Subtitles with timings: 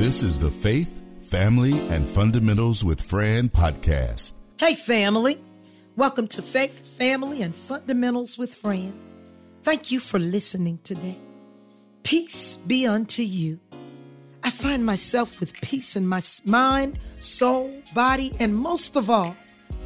[0.00, 4.32] This is the Faith, Family, and Fundamentals with Fran podcast.
[4.58, 5.38] Hey, family.
[5.94, 8.98] Welcome to Faith, Family, and Fundamentals with Fran.
[9.62, 11.18] Thank you for listening today.
[12.02, 13.60] Peace be unto you.
[14.42, 19.36] I find myself with peace in my mind, soul, body, and most of all,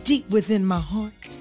[0.05, 1.37] deep within my heart.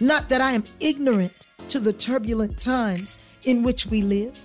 [0.00, 4.36] Not that I am ignorant to the turbulent times in which we live,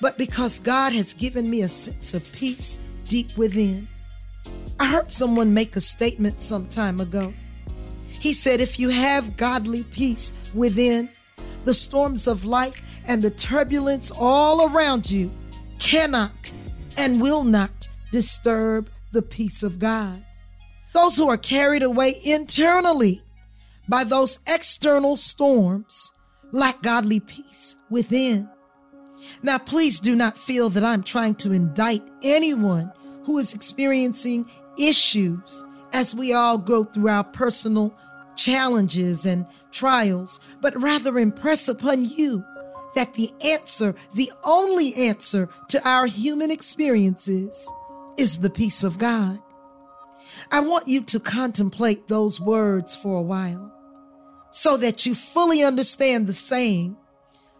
[0.00, 3.88] but because God has given me a sense of peace deep within.
[4.78, 7.34] I heard someone make a statement some time ago.
[8.06, 11.10] He said, If you have godly peace within,
[11.64, 15.32] the storms of life and the turbulence all around you
[15.80, 16.52] cannot
[16.96, 20.24] and will not disturb the peace of God.
[20.92, 23.22] Those who are carried away internally
[23.88, 26.12] by those external storms
[26.52, 28.48] lack godly peace within.
[29.42, 32.92] Now, please do not feel that I'm trying to indict anyone
[33.30, 34.44] who is experiencing
[34.76, 37.96] issues as we all go through our personal
[38.34, 42.44] challenges and trials, but rather impress upon you
[42.96, 47.70] that the answer, the only answer to our human experiences,
[48.16, 49.38] is the peace of God.
[50.50, 53.72] I want you to contemplate those words for a while
[54.50, 56.96] so that you fully understand the saying,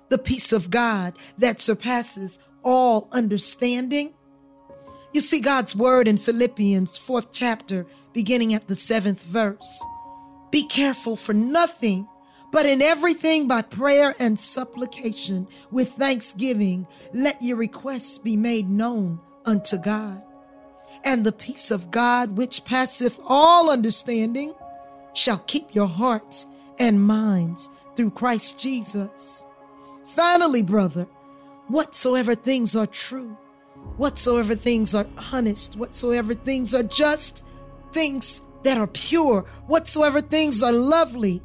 [0.09, 4.15] the peace of God that surpasses all understanding.
[5.13, 9.83] You see God's word in Philippians, fourth chapter, beginning at the seventh verse.
[10.51, 12.09] Be careful for nothing,
[12.53, 19.21] but in everything by prayer and supplication with thanksgiving, let your requests be made known
[19.45, 20.23] unto God.
[21.05, 24.55] And the peace of God, which passeth all understanding,
[25.15, 26.47] shall keep your hearts
[26.79, 29.47] and minds through Christ Jesus.
[30.15, 31.07] Finally, brother,
[31.69, 33.37] whatsoever things are true,
[34.01, 37.45] whatsoever things are honest, whatsoever things are just,
[37.93, 41.43] things that are pure, whatsoever things are lovely,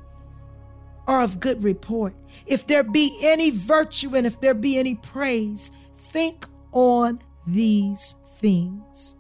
[1.06, 2.16] are of good report.
[2.46, 5.70] If there be any virtue and if there be any praise,
[6.12, 9.18] think on these things.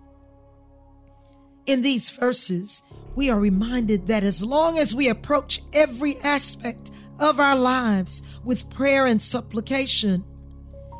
[1.65, 2.83] In these verses,
[3.15, 8.69] we are reminded that as long as we approach every aspect of our lives with
[8.69, 10.23] prayer and supplication,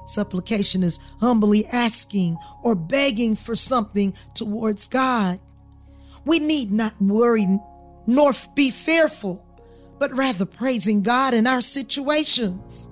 [0.05, 5.39] supplication is humbly asking or begging for something towards God.
[6.25, 7.59] We need not worry
[8.07, 9.45] nor be fearful,
[9.99, 12.89] but rather praising God in our situations.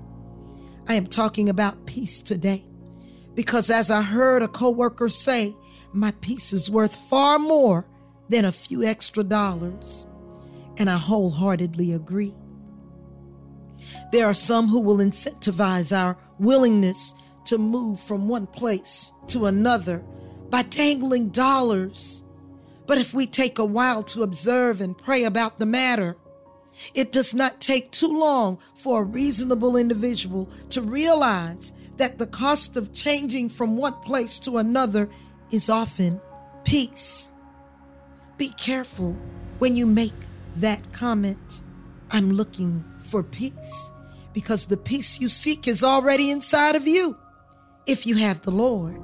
[0.88, 2.64] I am talking about peace today
[3.36, 5.56] because as I heard a coworker say,
[5.94, 7.86] my peace is worth far more
[8.30, 10.08] than a few extra dollars.
[10.78, 12.34] And I wholeheartedly agree.
[14.12, 17.16] There are some who will incentivize our willingness
[17.46, 20.00] to move from one place to another
[20.50, 22.24] by dangling dollars.
[22.86, 26.18] But if we take a while to observe and pray about the matter,
[26.94, 32.76] it does not take too long for a reasonable individual to realize that the cost
[32.76, 35.10] of changing from one place to another
[35.52, 36.20] is often
[36.64, 37.30] peace.
[38.38, 39.16] Be careful
[39.60, 40.14] when you make
[40.58, 41.62] that comment.
[42.12, 43.93] I'm looking for peace
[44.34, 47.18] because the peace you seek is already inside of you
[47.86, 49.00] if you have the Lord.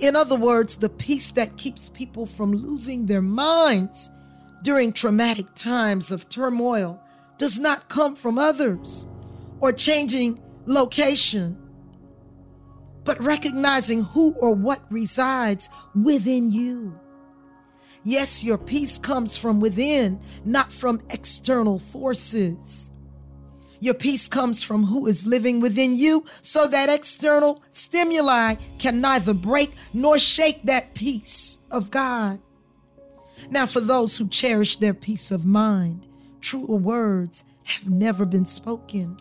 [0.00, 4.10] In other words, the peace that keeps people from losing their minds
[4.62, 7.00] during traumatic times of turmoil
[7.38, 9.06] does not come from others
[9.60, 11.56] or changing location,
[13.04, 16.98] but recognizing who or what resides within you.
[18.02, 22.90] Yes, your peace comes from within, not from external forces.
[23.84, 29.34] Your peace comes from who is living within you, so that external stimuli can neither
[29.34, 32.40] break nor shake that peace of God.
[33.50, 36.06] Now, for those who cherish their peace of mind,
[36.40, 39.18] truer words have never been spoken.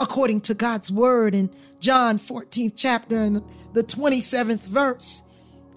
[0.00, 1.48] According to God's word in
[1.78, 3.40] John 14th chapter and
[3.72, 5.22] the 27th verse,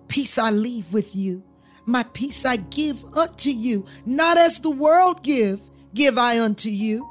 [0.07, 1.43] peace I leave with you
[1.85, 5.59] my peace I give unto you, not as the world give,
[5.93, 7.07] give I unto you.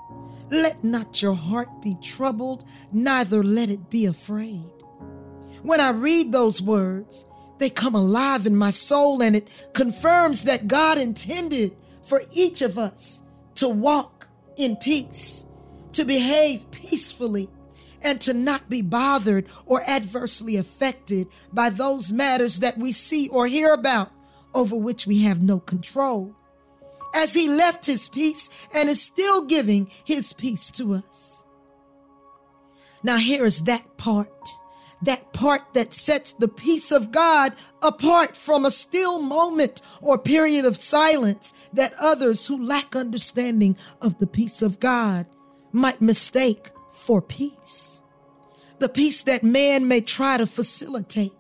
[0.52, 4.70] Let not your heart be troubled, neither let it be afraid.
[5.62, 7.25] When I read those words,
[7.56, 12.76] they come alive in my soul and it confirms that God intended for each of
[12.76, 13.22] us
[13.54, 14.28] to walk
[14.58, 15.46] in peace,
[15.94, 17.48] to behave peacefully,
[18.02, 23.46] and to not be bothered or adversely affected by those matters that we see or
[23.46, 24.12] hear about
[24.52, 26.37] over which we have no control,
[27.14, 31.44] as he left his peace and is still giving his peace to us.
[33.03, 34.29] Now, here is that part
[35.03, 40.64] that part that sets the peace of God apart from a still moment or period
[40.64, 45.26] of silence that others who lack understanding of the peace of God
[45.73, 48.00] might mistake for peace.
[48.79, 51.32] The peace that man may try to facilitate,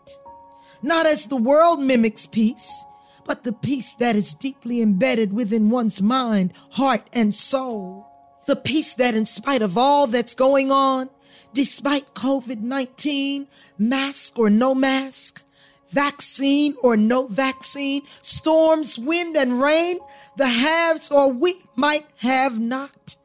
[0.82, 2.84] not as the world mimics peace,
[3.24, 8.08] but the peace that is deeply embedded within one's mind, heart, and soul.
[8.46, 11.10] The peace that, in spite of all that's going on,
[11.54, 13.46] despite COVID 19,
[13.78, 15.42] mask or no mask,
[15.90, 19.98] vaccine or no vaccine, storms, wind, and rain,
[20.36, 23.16] the haves or we might have not.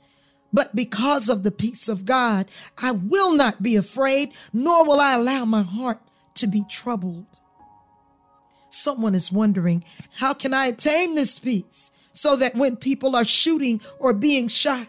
[0.53, 2.47] But because of the peace of God,
[2.77, 5.99] I will not be afraid, nor will I allow my heart
[6.35, 7.39] to be troubled.
[8.77, 9.83] Someone is wondering,
[10.17, 14.87] how can I attain this peace so that when people are shooting or being shot,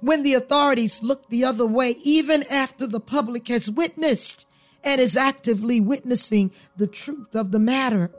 [0.00, 4.46] when the authorities look the other way, even after the public has witnessed
[4.84, 8.10] and is actively witnessing the truth of the matter,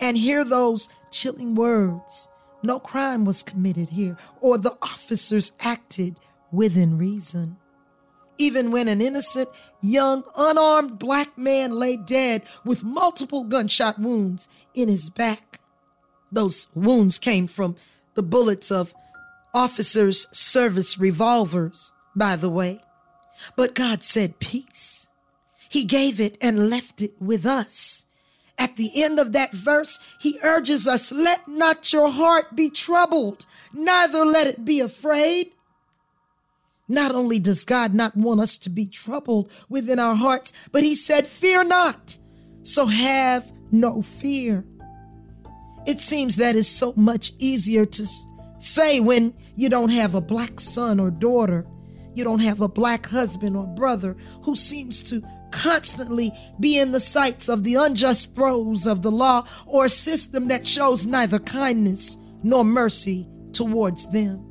[0.00, 2.28] and hear those chilling words
[2.62, 6.16] no crime was committed here, or the officers acted
[6.50, 7.56] within reason.
[8.42, 9.48] Even when an innocent,
[9.80, 15.60] young, unarmed black man lay dead with multiple gunshot wounds in his back.
[16.32, 17.76] Those wounds came from
[18.14, 18.94] the bullets of
[19.54, 22.80] officers' service revolvers, by the way.
[23.54, 25.08] But God said peace.
[25.68, 28.06] He gave it and left it with us.
[28.58, 33.46] At the end of that verse, he urges us, let not your heart be troubled,
[33.72, 35.52] neither let it be afraid.
[36.88, 40.94] Not only does God not want us to be troubled within our hearts, but he
[40.94, 42.18] said, fear not.
[42.62, 44.64] So have no fear.
[45.86, 48.06] It seems that is so much easier to
[48.58, 51.66] say when you don't have a black son or daughter,
[52.14, 57.00] you don't have a black husband or brother who seems to constantly be in the
[57.00, 62.18] sights of the unjust throes of the law or a system that shows neither kindness
[62.42, 64.44] nor mercy towards them.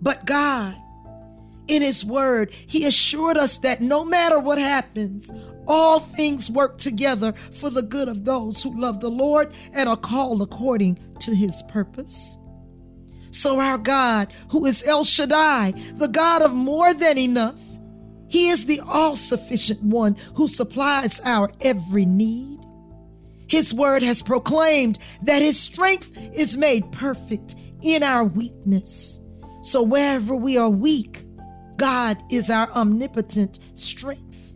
[0.00, 0.74] But God,
[1.68, 5.30] in His Word, He assured us that no matter what happens,
[5.66, 9.96] all things work together for the good of those who love the Lord and are
[9.96, 12.36] called according to His purpose.
[13.30, 17.58] So, our God, who is El Shaddai, the God of more than enough,
[18.28, 22.58] He is the all sufficient one who supplies our every need.
[23.46, 29.18] His word has proclaimed that His strength is made perfect in our weakness.
[29.62, 31.21] So, wherever we are weak,
[31.82, 34.54] God is our omnipotent strength.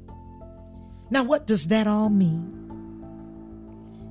[1.11, 2.52] Now, what does that all mean?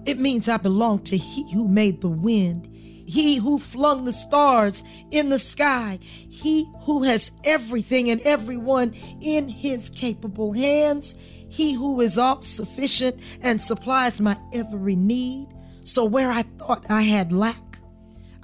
[0.06, 2.67] It means I belong to He who made the wind
[3.07, 9.47] he who flung the stars in the sky, he who has everything and everyone in
[9.47, 11.13] his capable hands,
[11.47, 15.50] he who is all sufficient and supplies my every need.
[15.83, 17.75] So where I thought I had lack,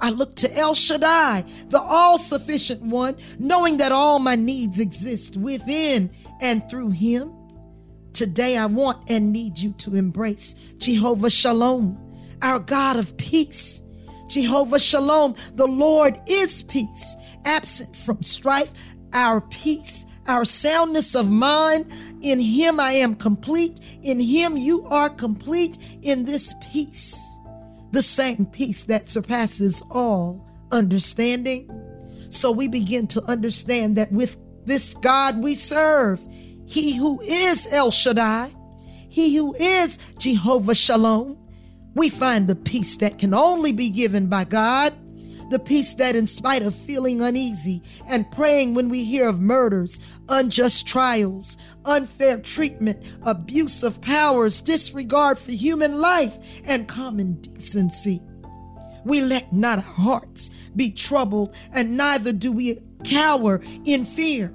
[0.02, 5.38] I look to El Shaddai, the all sufficient one, knowing that all my needs exist
[5.38, 6.10] within
[6.40, 7.32] and through him.
[8.12, 11.98] Today I want and need you to embrace Jehovah Shalom,
[12.42, 13.82] our God of peace
[14.32, 18.72] Jehovah Shalom, the Lord is peace, absent from strife,
[19.12, 21.86] our peace, our soundness of mind.
[22.22, 23.78] In Him I am complete.
[24.02, 27.31] In Him you are complete in this peace,
[27.92, 31.70] the same peace that surpasses all understanding.
[32.30, 36.20] So we begin to understand that with this God we serve,
[36.66, 38.50] He who is El Shaddai,
[39.08, 41.38] He who is Jehovah Shalom,
[41.94, 44.94] we find the peace that can only be given by God.
[45.52, 50.00] The peace that, in spite of feeling uneasy and praying when we hear of murders,
[50.30, 58.22] unjust trials, unfair treatment, abuse of powers, disregard for human life, and common decency,
[59.04, 64.54] we let not our hearts be troubled, and neither do we cower in fear.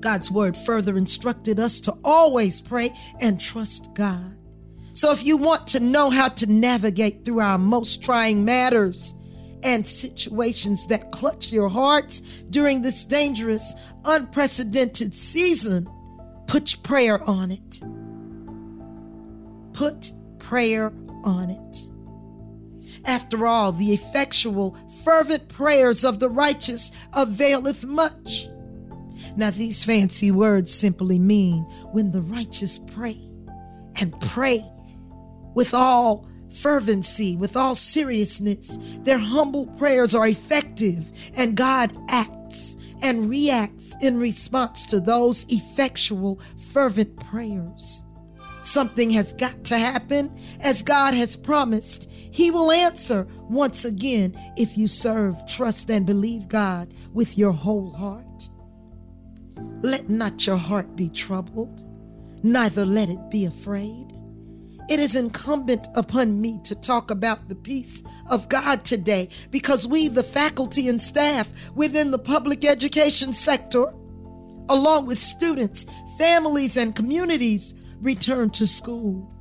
[0.00, 4.36] God's word further instructed us to always pray and trust God.
[4.92, 9.14] So, if you want to know how to navigate through our most trying matters
[9.62, 12.20] and situations that clutch your hearts
[12.50, 15.88] during this dangerous, unprecedented season,
[16.46, 17.80] put prayer on it.
[19.72, 20.92] Put prayer
[21.24, 21.86] on it.
[23.04, 28.48] After all, the effectual, fervent prayers of the righteous availeth much.
[29.36, 33.18] Now, these fancy words simply mean when the righteous pray
[33.96, 34.64] and pray
[35.54, 38.78] with all fervency, with all seriousness.
[39.00, 46.40] Their humble prayers are effective, and God acts and reacts in response to those effectual,
[46.72, 48.02] fervent prayers.
[48.62, 52.10] Something has got to happen as God has promised.
[52.10, 57.92] He will answer once again if you serve, trust, and believe God with your whole
[57.92, 58.48] heart.
[59.82, 61.84] Let not your heart be troubled,
[62.42, 64.05] neither let it be afraid.
[64.88, 70.08] It is incumbent upon me to talk about the peace of God today because we,
[70.08, 73.92] the faculty and staff within the public education sector,
[74.68, 75.86] along with students,
[76.18, 79.32] families, and communities, return to school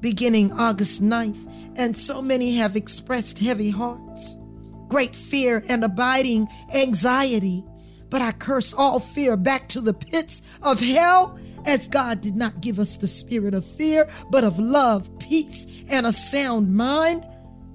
[0.00, 4.36] beginning August 9th, and so many have expressed heavy hearts,
[4.88, 7.64] great fear, and abiding anxiety.
[8.08, 12.60] But I curse all fear back to the pits of hell, as God did not
[12.60, 17.26] give us the spirit of fear, but of love, peace, and a sound mind.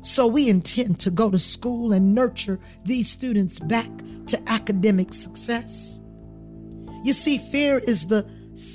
[0.02, 3.90] So we intend to go to school and nurture these students back
[4.28, 6.00] to academic success.
[7.04, 8.28] You see, fear is the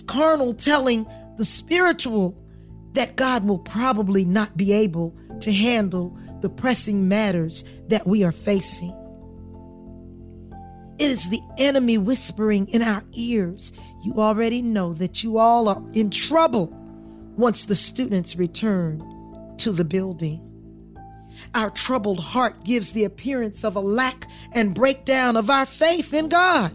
[0.07, 2.41] carnal telling the spiritual
[2.93, 8.33] that God will probably not be able to handle the pressing matters that we are
[8.33, 8.95] facing.
[11.01, 13.73] It is the enemy whispering in our ears.
[14.03, 16.67] You already know that you all are in trouble
[17.39, 19.03] once the students return
[19.57, 20.47] to the building.
[21.55, 26.29] Our troubled heart gives the appearance of a lack and breakdown of our faith in
[26.29, 26.75] God.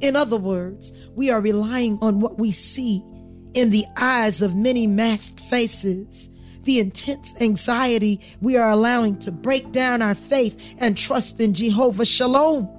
[0.00, 3.04] In other words, we are relying on what we see
[3.54, 6.28] in the eyes of many masked faces.
[6.62, 12.04] The intense anxiety we are allowing to break down our faith and trust in Jehovah
[12.04, 12.74] Shalom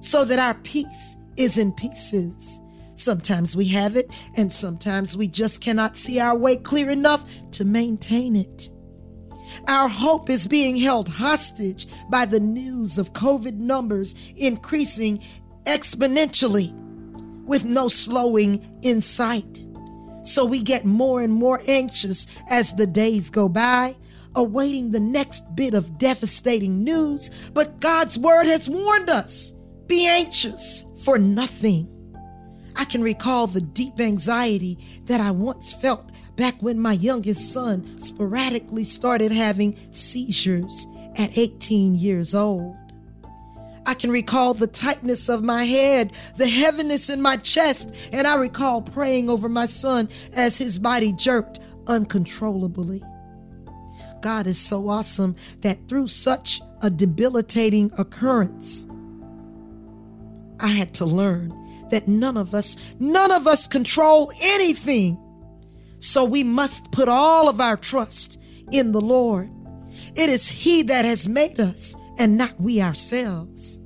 [0.00, 2.60] so that our peace is in pieces.
[2.94, 7.64] Sometimes we have it, and sometimes we just cannot see our way clear enough to
[7.64, 8.68] maintain it.
[9.68, 15.22] Our hope is being held hostage by the news of COVID numbers increasing
[15.64, 16.72] exponentially
[17.44, 19.64] with no slowing in sight.
[20.22, 23.96] So we get more and more anxious as the days go by,
[24.34, 27.50] awaiting the next bit of devastating news.
[27.52, 29.54] But God's word has warned us
[29.90, 31.88] be anxious for nothing.
[32.76, 37.98] I can recall the deep anxiety that I once felt back when my youngest son
[37.98, 40.86] sporadically started having seizures
[41.18, 42.76] at 18 years old.
[43.84, 48.36] I can recall the tightness of my head, the heaviness in my chest, and I
[48.36, 53.02] recall praying over my son as his body jerked uncontrollably.
[54.20, 58.86] God is so awesome that through such a debilitating occurrence,
[60.60, 61.56] I had to learn
[61.90, 65.18] that none of us, none of us control anything.
[65.98, 68.40] So we must put all of our trust
[68.72, 69.50] in the Lord.
[70.14, 73.78] It is He that has made us and not we ourselves.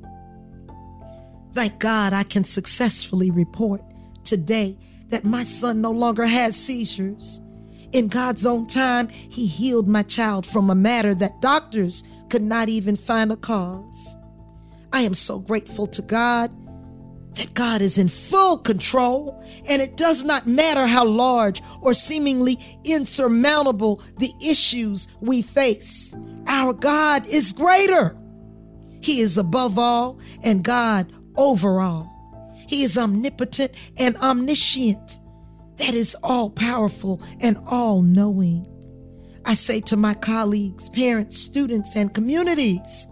[1.55, 3.83] Thank God I can successfully report
[4.25, 4.79] today
[5.09, 7.41] that my son no longer has seizures.
[7.93, 12.69] In God's own time, He healed my child from a matter that doctors could not
[12.69, 14.17] even find a cause.
[14.93, 16.53] I am so grateful to God
[17.35, 22.59] that God is in full control, and it does not matter how large or seemingly
[22.85, 26.15] insurmountable the issues we face.
[26.47, 28.17] Our God is greater.
[29.01, 32.11] He is above all and God over all.
[32.67, 35.19] He is omnipotent and omniscient.
[35.77, 38.67] That is all powerful and all knowing.
[39.45, 43.07] I say to my colleagues, parents, students, and communities,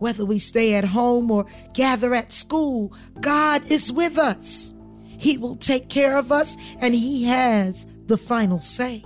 [0.00, 4.74] whether we stay at home or gather at school, God is with us.
[5.06, 9.04] He will take care of us and He has the final say.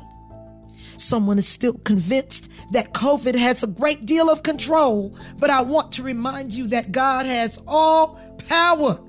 [0.96, 5.90] Someone is still convinced that COVID has a great deal of control, but I want
[5.92, 9.00] to remind you that God has all power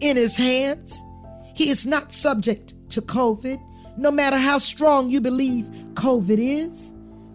[0.00, 1.02] in his hands.
[1.54, 3.60] He is not subject to COVID,
[3.98, 6.93] no matter how strong you believe COVID is.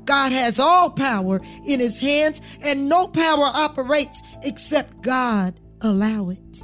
[0.09, 6.63] God has all power in his hands, and no power operates except God allow it.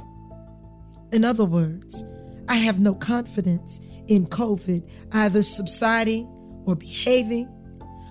[1.12, 2.02] In other words,
[2.48, 6.26] I have no confidence in COVID either subsiding
[6.66, 7.48] or behaving,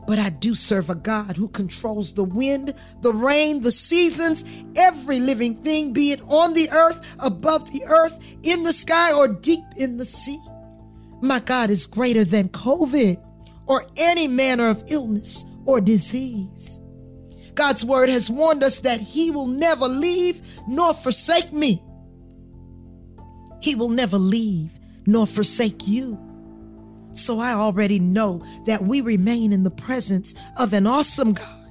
[0.08, 4.46] but I do serve a God who controls the wind, the rain, the seasons,
[4.78, 9.28] every living thing, be it on the earth, above the earth, in the sky, or
[9.28, 10.40] deep in the sea.
[11.20, 13.22] My God is greater than COVID
[13.68, 16.80] or any manner of illness or disease.
[17.54, 21.82] God's word has warned us that He will never leave nor forsake me.
[23.62, 26.20] He will never leave nor forsake you.
[27.14, 31.66] So I already know that we remain in the presence of an awesome God.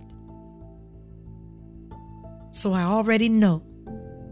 [2.50, 3.62] So I already know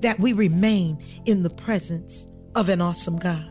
[0.00, 3.48] that we remain in the presence of an awesome God.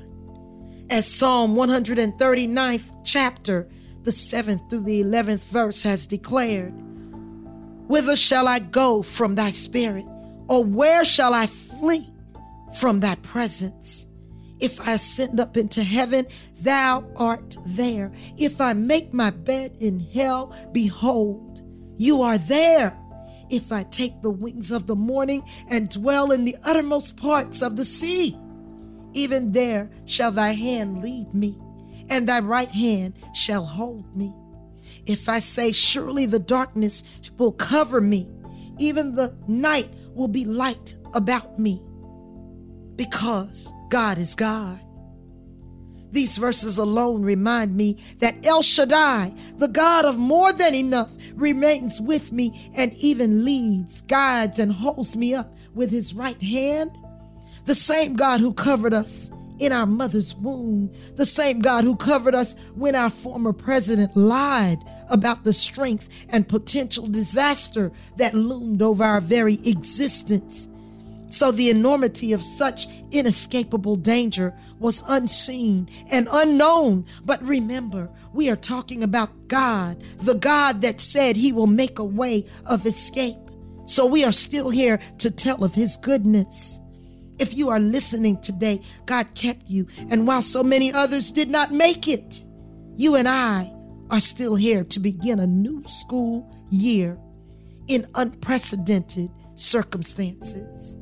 [0.90, 3.70] As Psalm 139th chapter,
[4.04, 6.74] the 7th through the 11th verse has declared,
[7.88, 10.06] Whither shall I go from thy spirit?
[10.48, 12.10] Or where shall I flee
[12.80, 14.08] from thy presence?
[14.60, 16.28] If I ascend up into heaven,
[16.62, 18.12] thou art there.
[18.38, 21.62] If I make my bed in hell, behold,
[21.98, 22.98] you are there.
[23.50, 27.76] If I take the wings of the morning and dwell in the uttermost parts of
[27.76, 28.38] the sea,
[29.14, 31.60] even there shall thy hand lead me,
[32.12, 34.36] and thy right hand shall hold me.
[35.08, 37.04] If I say, Surely the darkness
[37.38, 38.30] will cover me,
[38.78, 41.82] even the night will be light about me,
[42.98, 44.80] because God is God.
[46.12, 52.02] These verses alone remind me that El Shaddai, the God of more than enough, remains
[52.02, 56.92] with me and even leads, guides, and holds me up with his right hand.
[57.64, 62.34] The same God who covered us in our mother's womb, the same God who covered
[62.34, 69.04] us when our former president lied about the strength and potential disaster that loomed over
[69.04, 70.68] our very existence.
[71.30, 77.06] So the enormity of such inescapable danger was unseen and unknown.
[77.24, 82.04] But remember, we are talking about God, the God that said he will make a
[82.04, 83.38] way of escape.
[83.86, 86.82] So we are still here to tell of his goodness.
[87.42, 89.88] If you are listening today, God kept you.
[90.12, 92.44] And while so many others did not make it,
[92.98, 93.74] you and I
[94.12, 97.18] are still here to begin a new school year
[97.88, 100.96] in unprecedented circumstances.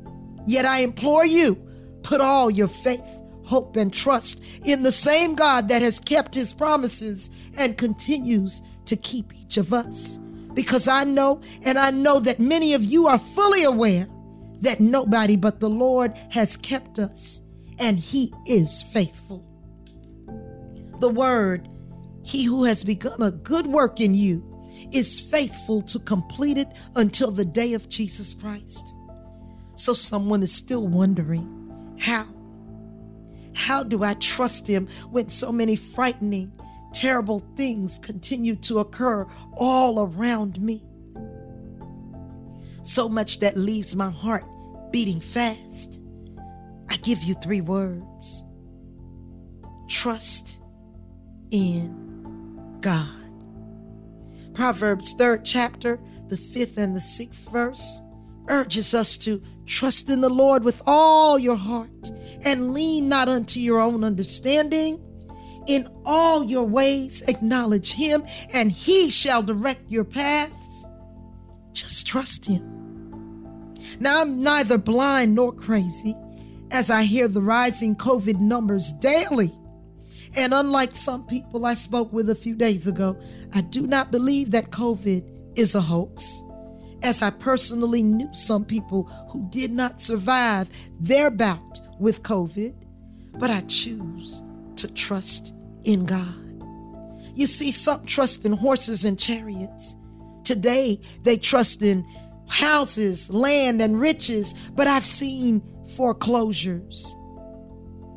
[0.46, 1.56] Yet I implore you,
[2.02, 3.04] put all your faith,
[3.44, 7.28] hope, and trust in the same God that has kept his promises
[7.58, 10.18] and continues to keep each of us.
[10.54, 14.08] Because I know, and I know that many of you are fully aware
[14.60, 17.42] that nobody but the Lord has kept us,
[17.78, 19.44] and he is faithful.
[20.98, 21.68] The word,
[22.22, 24.46] he who has begun a good work in you,
[24.92, 28.92] is faithful to complete it until the day of Jesus Christ.
[29.76, 32.26] So someone is still wondering how?
[33.54, 36.52] How do I trust him when so many frightening,
[36.92, 40.84] terrible things continue to occur all around me?
[42.82, 44.44] So much that leaves my heart
[44.90, 46.00] beating fast.
[46.88, 48.44] I give you three words
[49.88, 50.58] trust
[51.50, 53.08] in God.
[54.54, 58.00] Proverbs, third chapter, the fifth and the sixth verse
[58.48, 62.10] urges us to trust in the Lord with all your heart
[62.42, 65.04] and lean not unto your own understanding.
[65.66, 70.52] In all your ways, acknowledge him, and he shall direct your paths.
[71.72, 73.74] Just trust him.
[73.98, 76.16] Now, I'm neither blind nor crazy
[76.70, 79.52] as I hear the rising COVID numbers daily.
[80.36, 83.18] And unlike some people I spoke with a few days ago,
[83.52, 85.24] I do not believe that COVID
[85.56, 86.42] is a hoax
[87.02, 90.68] as I personally knew some people who did not survive
[91.00, 92.74] their bout with COVID,
[93.38, 94.42] but I choose
[94.76, 95.54] to trust
[95.84, 96.34] in God.
[97.34, 99.96] You see, some trust in horses and chariots.
[100.44, 102.04] Today, they trust in
[102.48, 105.62] houses, land, and riches, but I've seen
[105.96, 107.14] foreclosures,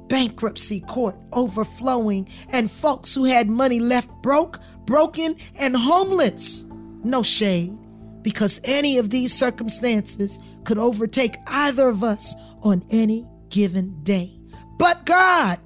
[0.08, 6.66] bankruptcy court overflowing, and folks who had money left broke, broken, and homeless.
[7.04, 7.78] No shade
[8.24, 14.32] because any of these circumstances could overtake either of us on any given day.
[14.80, 15.60] But God,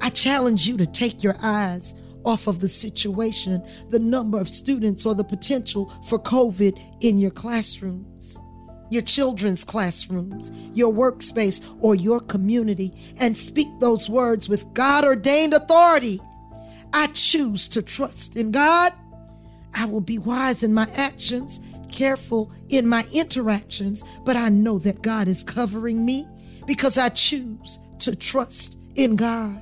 [0.00, 1.94] I challenge you to take your eyes
[2.24, 7.30] off of the situation, the number of students, or the potential for COVID in your
[7.30, 8.38] classrooms,
[8.90, 15.54] your children's classrooms, your workspace, or your community, and speak those words with God ordained
[15.54, 16.20] authority.
[16.92, 18.92] I choose to trust in God
[19.74, 25.02] I will be wise in my actions, careful in my interactions, but I know that
[25.02, 26.26] God is covering me
[26.66, 29.60] because I choose to trust in God.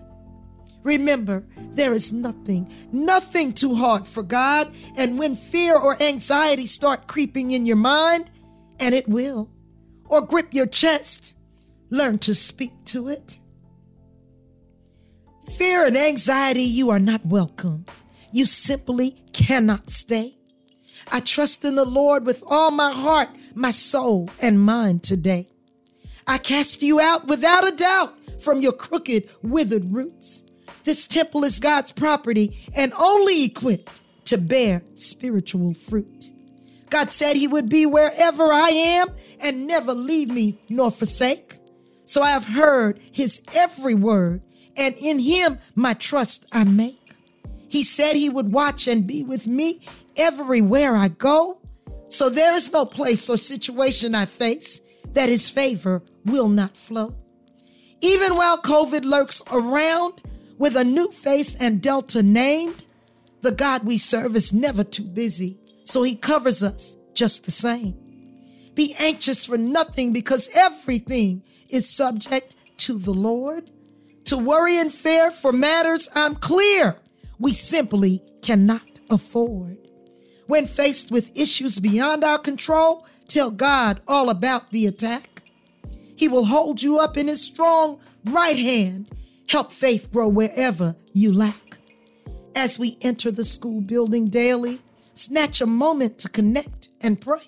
[0.83, 4.73] Remember, there is nothing, nothing too hard for God.
[4.97, 8.31] And when fear or anxiety start creeping in your mind,
[8.79, 9.51] and it will,
[10.07, 11.35] or grip your chest,
[11.91, 13.39] learn to speak to it.
[15.57, 17.85] Fear and anxiety, you are not welcome.
[18.33, 20.39] You simply cannot stay.
[21.11, 25.49] I trust in the Lord with all my heart, my soul, and mind today.
[26.27, 30.45] I cast you out without a doubt from your crooked, withered roots.
[30.85, 36.31] This temple is God's property and only equipped to bear spiritual fruit.
[36.89, 39.09] God said he would be wherever I am
[39.41, 41.59] and never leave me nor forsake.
[42.05, 44.43] So I have heard his every word
[44.77, 47.15] and in him my trust I make.
[47.69, 49.81] He said he would watch and be with me
[50.17, 51.61] everywhere I go.
[52.09, 54.81] So there is no place or situation I face
[55.13, 57.15] that his favor will not flow.
[58.01, 60.21] Even while COVID lurks around
[60.61, 62.85] with a new face and Delta named,
[63.41, 67.97] the God we serve is never too busy, so he covers us just the same.
[68.75, 73.71] Be anxious for nothing because everything is subject to the Lord.
[74.25, 76.99] To worry and fear for matters I'm clear
[77.39, 79.79] we simply cannot afford.
[80.47, 85.43] When faced with issues beyond our control, tell God all about the attack.
[86.17, 89.11] He will hold you up in his strong right hand,
[89.51, 91.77] help faith grow wherever you lack.
[92.55, 94.81] As we enter the school building daily,
[95.15, 97.43] snatch a moment to connect and pray.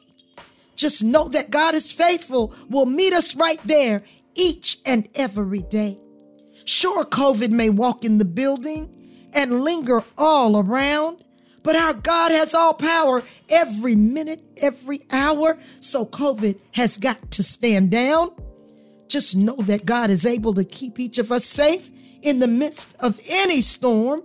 [0.75, 4.03] Just know that God is faithful, will meet us right there
[4.35, 6.01] each and every day.
[6.65, 11.25] Sure, COVID may walk in the building and linger all around,
[11.63, 15.57] but our God has all power every minute, every hour.
[15.79, 18.35] So COVID has got to stand down.
[19.07, 21.92] Just know that God is able to keep each of us safe
[22.23, 24.23] in the midst of any storm.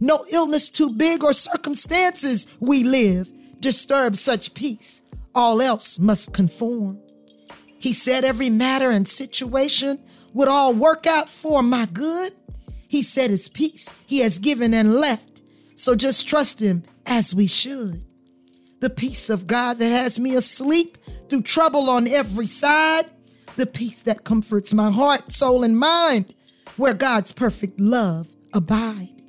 [0.00, 3.28] No illness too big or circumstances we live
[3.60, 5.00] disturb such peace.
[5.34, 6.98] All else must conform.
[7.78, 10.02] He said every matter and situation
[10.34, 12.34] would all work out for my good.
[12.86, 15.40] He said his peace he has given and left.
[15.74, 18.04] So just trust him as we should.
[18.80, 23.06] The peace of God that has me asleep through trouble on every side.
[23.56, 26.34] The peace that comforts my heart, soul, and mind,
[26.76, 29.22] where God's perfect love abide.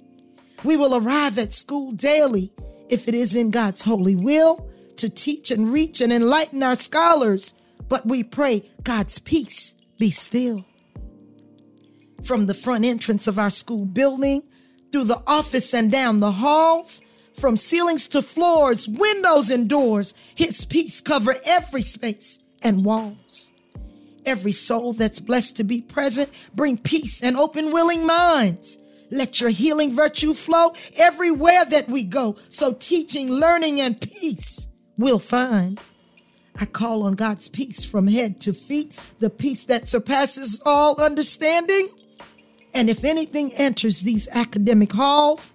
[0.63, 2.53] We will arrive at school daily
[2.89, 7.53] if it is in God's holy will to teach and reach and enlighten our scholars
[7.89, 10.65] but we pray God's peace be still.
[12.23, 14.43] From the front entrance of our school building,
[14.91, 17.01] through the office and down the halls,
[17.39, 23.51] from ceilings to floors, windows and doors, His peace cover every space and walls.
[24.25, 28.77] Every soul that's blessed to be present, bring peace and open willing minds.
[29.11, 32.35] Let your healing virtue flow everywhere that we go.
[32.49, 35.79] So teaching, learning, and peace we'll find.
[36.55, 41.89] I call on God's peace from head to feet, the peace that surpasses all understanding.
[42.73, 45.53] And if anything enters these academic halls,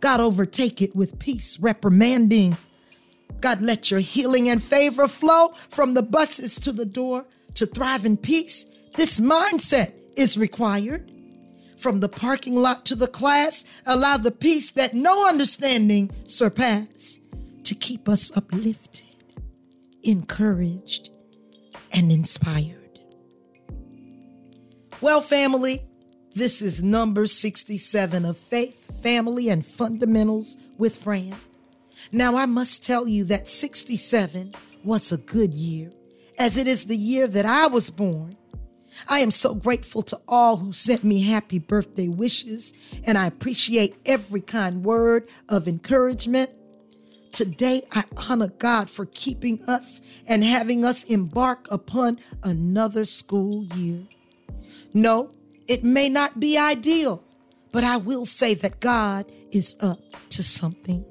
[0.00, 2.56] God overtake it with peace, reprimanding.
[3.40, 7.24] God, let your healing and favor flow from the buses to the door
[7.58, 8.66] to thrive in peace.
[8.96, 11.12] This mindset is required.
[11.78, 17.20] From the parking lot to the class, allow the peace that no understanding surpass
[17.62, 19.08] to keep us uplifted
[20.02, 21.10] encouraged,
[21.92, 23.00] and inspired.
[25.00, 25.82] Well, family,
[26.34, 31.36] this is number 67 of Faith, Family, and Fundamentals with Fran.
[32.12, 35.92] Now, I must tell you that 67 was a good year,
[36.38, 38.36] as it is the year that I was born.
[39.08, 42.72] I am so grateful to all who sent me happy birthday wishes,
[43.04, 46.50] and I appreciate every kind word of encouragement
[47.32, 54.02] Today, I honor God for keeping us and having us embark upon another school year.
[54.94, 55.32] No,
[55.66, 57.22] it may not be ideal,
[57.70, 61.04] but I will say that God is up to something.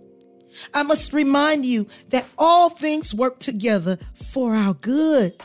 [0.74, 3.98] I must remind you that all things work together
[4.32, 5.42] for our good.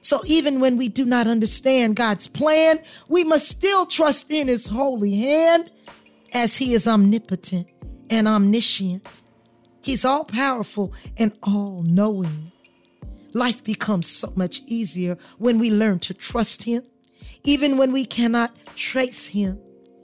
[0.00, 4.66] So even when we do not understand God's plan, we must still trust in His
[4.66, 5.70] holy hand
[6.32, 7.68] as He is omnipotent
[8.10, 9.22] and omniscient.
[9.80, 12.52] He's all powerful and all knowing.
[13.32, 16.82] Life becomes so much easier when we learn to trust Him,
[17.44, 19.60] even when we cannot trace Him.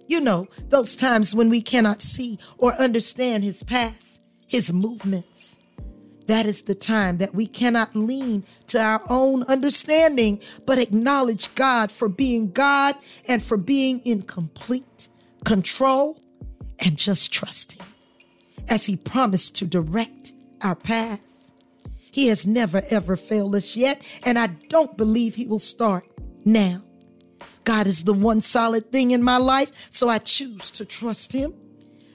[0.07, 4.08] You know, those times when we cannot see or understand His path,
[4.49, 5.61] His movements.
[6.27, 11.91] That is the time that we cannot lean to our own understanding, but acknowledge God
[11.91, 15.09] for being God and for being in complete
[15.45, 16.21] control
[16.81, 17.87] and just trust Him
[18.69, 21.23] as He promised to direct our path.
[22.11, 26.05] He has never ever failed us yet, and I don't believe He will start
[26.45, 26.83] now.
[27.65, 31.55] God is the one solid thing in my life, so I choose to trust Him.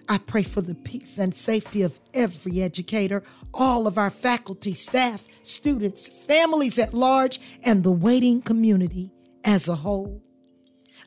[0.09, 5.25] I pray for the peace and safety of every educator, all of our faculty, staff,
[5.43, 9.11] students, families at large, and the waiting community
[9.43, 10.21] as a whole.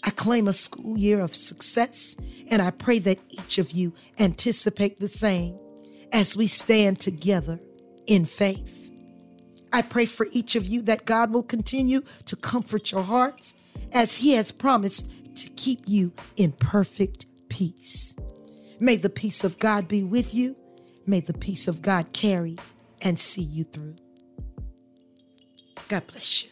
[0.05, 2.17] I claim a school year of success,
[2.49, 5.59] and I pray that each of you anticipate the same
[6.13, 7.61] as we stand together
[8.07, 8.93] in faith.
[9.73, 13.57] I pray for each of you that God will continue to comfort your hearts
[13.93, 18.15] as He has promised to keep you in perfect peace.
[18.79, 20.57] May the peace of God be with you.
[21.07, 22.57] May the peace of God carry
[23.01, 23.97] and see you through.
[25.89, 26.51] God bless you.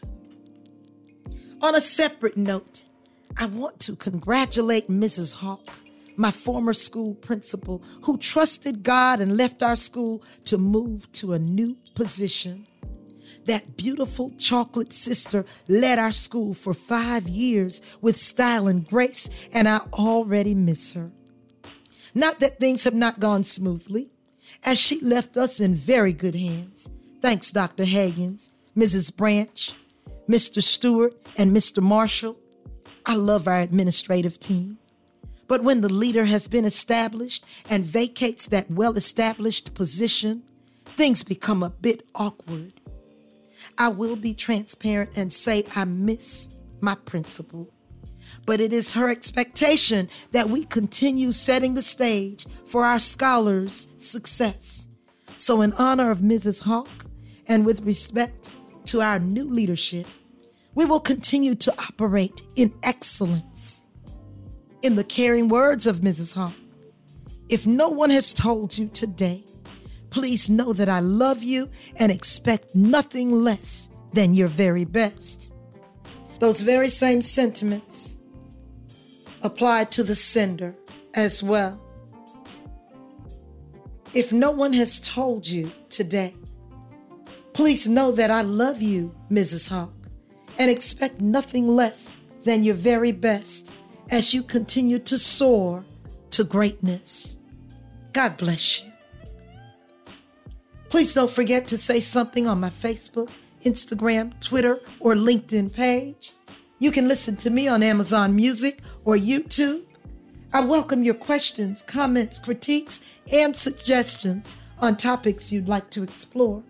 [1.60, 2.84] On a separate note,
[3.36, 5.34] I want to congratulate Mrs.
[5.34, 5.66] Hawk,
[6.16, 11.38] my former school principal, who trusted God and left our school to move to a
[11.38, 12.66] new position.
[13.46, 19.68] That beautiful chocolate sister led our school for five years with style and grace, and
[19.68, 21.10] I already miss her.
[22.14, 24.12] Not that things have not gone smoothly,
[24.64, 26.88] as she left us in very good hands.
[27.20, 27.84] Thanks, Dr.
[27.84, 29.14] Hagens, Mrs.
[29.14, 29.72] Branch,
[30.28, 30.62] Mr.
[30.62, 31.82] Stewart, and Mr.
[31.82, 32.36] Marshall.
[33.04, 34.78] I love our administrative team.
[35.46, 40.42] But when the leader has been established and vacates that well established position,
[40.96, 42.80] things become a bit awkward.
[43.76, 46.48] I will be transparent and say I miss
[46.80, 47.70] my principal.
[48.46, 54.86] But it is her expectation that we continue setting the stage for our scholars' success.
[55.36, 56.62] So, in honor of Mrs.
[56.62, 56.88] Hawk
[57.46, 58.50] and with respect
[58.86, 60.06] to our new leadership,
[60.74, 63.84] we will continue to operate in excellence.
[64.82, 66.34] In the caring words of Mrs.
[66.34, 66.54] Hawk,
[67.48, 69.44] if no one has told you today,
[70.10, 75.50] please know that I love you and expect nothing less than your very best.
[76.38, 78.13] Those very same sentiments
[79.44, 80.74] apply to the sender
[81.14, 81.80] as well.
[84.14, 86.34] If no one has told you today,
[87.52, 89.68] please know that I love you, Mrs.
[89.68, 89.92] Hawk,
[90.58, 93.70] and expect nothing less than your very best
[94.10, 95.84] as you continue to soar
[96.30, 97.38] to greatness.
[98.12, 98.92] God bless you.
[100.88, 103.28] Please don't forget to say something on my Facebook,
[103.64, 106.34] Instagram, Twitter, or LinkedIn page.
[106.84, 109.84] You can listen to me on Amazon Music or YouTube.
[110.52, 113.00] I welcome your questions, comments, critiques,
[113.32, 116.62] and suggestions on topics you'd like to explore.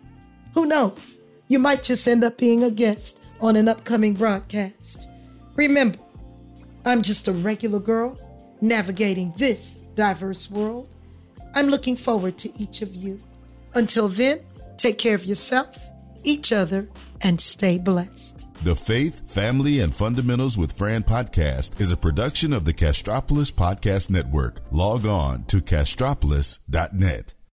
[0.55, 1.19] Who knows?
[1.49, 5.09] You might just end up being a guest on an upcoming broadcast.
[5.57, 5.99] Remember,
[6.85, 8.17] I'm just a regular girl
[8.61, 10.95] navigating this diverse world.
[11.57, 13.19] I'm looking forward to each of you.
[13.75, 14.43] Until then,
[14.77, 15.77] take care of yourself,
[16.23, 16.89] each other,
[17.21, 18.44] and stay blessed.
[18.65, 24.09] The Faith, Family, and Fundamentals with Fran podcast is a production of the Castropolis Podcast
[24.09, 24.63] Network.
[24.71, 27.35] Log on to castropolis.net.